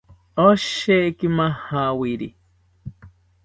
Osheki 0.47 1.27
majawiri 1.37 2.27